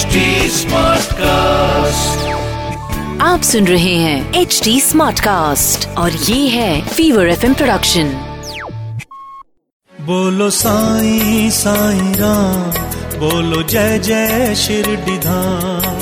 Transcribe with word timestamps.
HD 0.00 0.16
Smartcast. 0.50 1.20
आप 3.20 3.40
सुन 3.44 3.66
रहे 3.66 3.94
हैं 3.94 4.34
एच 4.34 4.60
डी 4.64 4.80
स्मार्ट 4.80 5.20
कास्ट 5.20 5.88
और 5.88 6.12
ये 6.12 6.48
है 6.48 6.88
फीवर 6.88 7.28
एफ़ 7.28 7.40
प्रोडक्शन 7.40 8.04
बोलो 10.00 10.50
साई 10.50 11.50
साई 11.50 12.12
राम 12.12 12.70
बोलो 13.18 13.62
जय 13.62 13.98
जय 13.98 14.54
शिरडी 14.54 15.18
धाम 15.18 15.98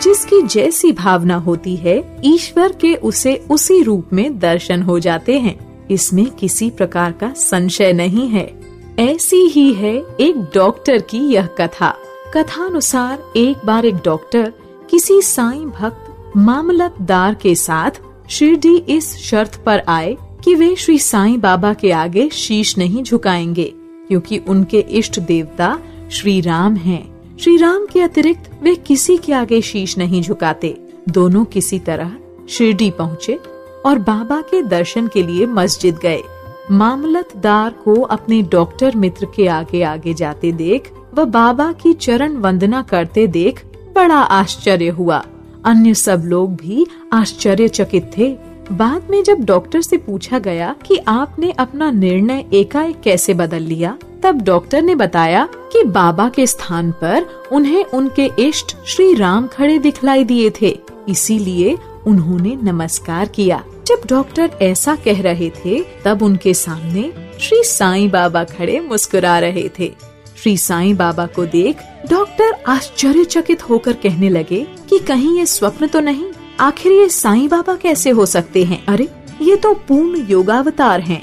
जिसकी 0.00 0.42
जैसी 0.42 0.92
भावना 0.92 1.36
होती 1.36 1.76
है 1.76 2.20
ईश्वर 2.24 2.72
के 2.72 2.94
उसे 2.94 3.44
उसी 3.50 3.82
रूप 3.82 4.06
में 4.12 4.38
दर्शन 4.38 4.82
हो 4.82 4.98
जाते 4.98 5.38
हैं। 5.38 5.86
इसमें 5.90 6.26
किसी 6.30 6.70
प्रकार 6.70 7.12
का 7.12 7.32
संशय 7.36 7.92
नहीं 7.92 8.28
है। 8.28 8.60
ऐसी 8.98 9.36
ही 9.36 9.72
है 9.72 9.96
एक 10.20 10.50
डॉक्टर 10.54 10.98
की 10.98 11.18
यह 11.18 11.46
कथा। 11.46 11.94
कथानुसार 12.34 13.32
एक 13.36 13.64
बार 13.66 13.84
एक 13.84 13.94
डॉक्टर 13.94 14.52
किसी 14.90 15.20
साईं 15.22 15.68
भक्त 15.70 16.32
मामलतदार 16.36 17.34
के 17.34 17.54
साथ 17.54 18.00
शिरडी 18.30 18.76
इस 18.88 19.16
शर्त 19.16 19.56
पर 19.66 19.82
आए 19.88 20.16
कि 20.44 20.54
वे 20.54 20.74
श्री 20.76 20.98
साईं 20.98 21.40
बाबा 21.40 21.72
के 21.74 21.90
आगे 21.92 22.28
शीश 22.32 22.76
नहीं 22.78 23.02
झुकाएँगे, 23.02 23.72
क्योंकि 24.08 24.38
उनके 24.38 24.80
इष्ट 24.80 25.20
देवता 25.20 25.78
श्री 26.10 26.40
राम 26.40 26.76
हैं। 26.76 27.36
श्री 27.38 27.56
राम 27.56 27.86
के 27.86 28.00
अतिरिक्त 28.00 28.50
वे 28.62 28.74
किसी 28.74 29.16
के 29.16 29.32
आगे 29.32 29.60
शीश 29.60 29.98
नहीं 29.98 30.22
झुकाते 30.22 30.74
दोनों 31.08 31.44
किसी 31.44 31.78
तरह 31.78 32.16
शिरडी 32.48 32.90
पहुँचे 32.90 33.38
और 33.86 33.98
बाबा 33.98 34.40
के 34.40 34.62
दर्शन 34.62 35.08
के 35.08 35.22
लिए 35.22 35.46
मस्जिद 35.46 35.98
गए 36.02 36.22
मामलतदार 36.70 37.70
को 37.84 38.00
अपने 38.00 38.42
डॉक्टर 38.42 38.96
मित्र 38.96 39.26
के 39.36 39.46
आगे 39.48 39.82
आगे 39.82 40.14
जाते 40.14 40.52
देख 40.52 40.92
व 41.14 41.24
बाबा 41.24 41.72
की 41.72 41.92
चरण 41.92 42.36
वंदना 42.36 42.82
करते 42.82 43.26
देख 43.26 43.64
बड़ा 43.96 44.16
आश्चर्य 44.16 44.88
हुआ। 44.88 45.24
अन्य 45.64 45.94
सब 45.94 46.22
लोग 46.24 46.54
भी 46.54 46.86
आश्चर्यचकित 47.12 48.10
थे। 48.18 48.36
बाद 48.72 49.02
में 49.10 49.22
जब 49.22 49.44
डॉक्टर 49.44 49.80
से 49.80 49.96
पूछा 49.96 50.38
गया 50.38 50.76
कि 50.86 50.96
आपने 51.08 51.50
अपना 51.50 51.90
निर्णय 51.90 52.44
एकाएक 52.52 53.00
कैसे 53.00 53.34
बदल 53.34 53.62
लिया, 53.62 53.98
तब 54.22 54.42
डॉक्टर 54.42 54.82
ने 54.82 54.94
बताया 54.94 55.48
कि 55.72 55.84
बाबा 55.84 56.28
के 56.28 56.46
स्थान 56.46 56.92
पर 56.92 57.26
उन्हें 57.52 57.84
उनके 57.84 58.30
इष्ट 58.38 58.76
श्री 58.86 59.14
राम 59.14 59.46
खड़े 59.46 59.78
दिखलाई 59.78 60.24
दिए 60.24 60.52
थे। 60.62 60.78
इसीलिए 61.08 61.78
उन्होंने 62.06 62.58
नमस्कार 62.62 63.28
किया। 63.28 63.64
जब 63.86 64.00
डॉक्टर 64.08 64.50
ऐसा 64.62 64.96
कह 64.96 65.22
रहे 65.22 65.50
थे, 65.50 65.84
तब 66.04 66.22
उनके 66.22 66.54
सामने 66.54 67.12
श्री 67.40 67.62
साईं 67.64 68.10
बाबा 68.10 68.44
खड़े 68.44 68.80
मुस्कुरा 68.80 69.38
रहे 69.38 69.70
थे। 69.78 70.11
श्री 70.42 70.56
साईं 70.56 70.96
बाबा 70.96 71.26
को 71.26 71.46
देख 71.46 71.76
डॉक्टर 72.10 72.52
आश्चर्यचकित 72.68 73.68
होकर 73.68 73.92
कहने 73.92 74.28
लगे 74.28 74.66
कि 74.90 74.98
कहीं 74.98 75.38
ये 75.38 75.46
स्वप्न 75.46 75.86
तो 75.86 76.00
नहीं? 76.00 76.24
आखिर 76.60 76.92
ये 76.92 77.08
साईं 77.08 77.48
बाबा 77.48 77.76
कैसे 77.76 78.10
हो 78.10 78.26
सकते 78.26 78.64
हैं? 78.64 78.86
अरे, 78.86 79.08
ये 79.42 79.56
तो 79.56 79.74
पूर्ण 79.74 80.26
योगावतार 80.30 81.00
हैं। 81.00 81.22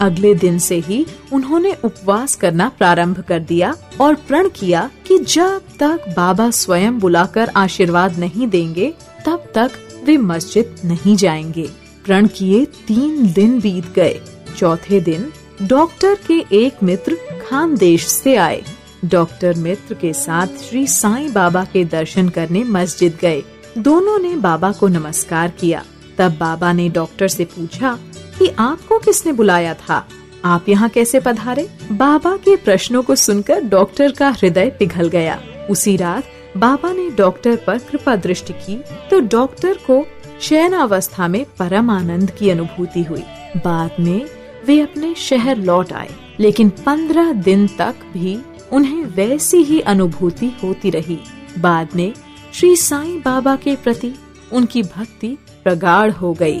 अगले 0.00 0.34
दिन 0.34 0.58
से 0.58 0.78
ही 0.78 1.06
उन्होंने 1.32 1.76
उपवास 1.84 2.34
करना 2.34 2.68
प्रारंभ 2.68 3.24
कर 3.28 3.38
दिया 3.38 3.76
और 4.00 4.14
प्रण 4.14 4.48
किया 4.48 4.90
कि 5.06 5.18
जब 5.18 5.62
तक 5.80 6.14
बाबा 6.16 6.50
स्वयं 6.50 6.98
बुलाकर 6.98 7.50
आशीर्वाद 7.56 8.18
नहीं 8.18 8.48
देंगे, 8.48 8.94
तब 9.26 9.44
तक 9.54 9.70
वे 10.04 10.16
मस्जिद 10.16 10.74
नहीं 10.84 11.16
जाएँगे। 11.16 11.70
प्रण 12.04 12.26
किए 12.26 12.64
तीन 12.64 13.32
दिन 13.32 13.60
बीत 13.60 13.92
गए। 13.96 14.20
चौथे 14.56 15.00
दिन 15.00 15.32
डॉक्टर 15.62 16.14
के 16.14 16.44
एक 16.52 16.82
मित्र 16.82 17.14
खानदेश 17.14 18.06
से 18.06 18.36
आए। 18.36 18.62
डॉक्टर 19.04 19.54
मित्र 19.54 19.94
के 19.94 20.12
साथ 20.12 20.46
श्री 20.46 20.86
साईं 20.86 21.32
बाबा 21.32 21.64
के 21.64 21.84
दर्शन 21.84 22.28
करने 22.28 22.64
मस्जिद 22.64 23.18
गए। 23.20 23.42
दोनों 23.78 24.18
ने 24.18 24.34
बाबा 24.36 24.72
को 24.72 24.88
नमस्कार 24.88 25.50
किया। 25.50 25.84
तब 26.18 26.32
बाबा 26.32 26.72
ने 26.72 26.88
डॉक्टर 26.88 27.28
से 27.28 27.44
पूछा 27.44 27.98
कि 28.38 28.48
आपको 28.58 28.98
किसने 28.98 29.32
बुलाया 29.32 29.74
था? 29.74 30.08
आप 30.44 30.68
यहाँ 30.68 30.88
कैसे 30.88 31.20
पधारे? 31.20 31.68
बाबा 31.92 32.36
के 32.36 32.56
प्रश्नों 32.56 33.02
को 33.02 33.14
सुनकर 33.14 33.60
डॉक्टर 33.60 34.12
का 34.12 34.30
हृदय 34.30 34.70
पिघल 34.70 35.08
गया। 35.08 35.40
उसी 35.70 35.96
रात 35.96 36.24
बाबा 36.56 36.92
ने 36.92 37.10
डॉक्टर 37.10 37.56
पर 37.56 37.78
कृपा 37.78 38.16
दृष्टि 38.16 38.52
की 38.52 38.82
तो 39.10 39.20
डॉक्टर 39.20 39.78
को 39.86 40.06
शयनावस्था 40.40 41.28
में 41.28 41.44
परम 41.58 41.90
आनंद 41.90 42.30
की 42.30 42.50
अनुभूति 42.50 43.02
हुई। 43.02 43.24
बाद 43.56 43.90
में 44.00 44.26
वे 44.66 44.80
अपने 44.80 45.14
शहर 45.14 45.58
लौट 45.58 45.92
आए, 45.92 46.10
लेकिन 46.40 46.68
पंद्रह 46.86 47.32
दिन 47.32 47.66
तक 47.78 47.94
भी 48.12 48.38
उन्हें 48.72 49.04
वैसी 49.06 49.62
ही 49.62 49.80
अनुभूति 49.80 50.52
होती 50.62 50.90
रही। 50.90 51.18
बाद 51.58 51.94
में 51.96 52.12
श्री 52.52 52.74
साईं 52.76 53.20
बाबा 53.20 53.56
के 53.56 53.76
प्रति 53.76 54.12
उनकी 54.52 54.82
भक्ति 54.82 55.36
प्रगाढ़ 55.64 56.10
हो 56.10 56.32
गई। 56.32 56.60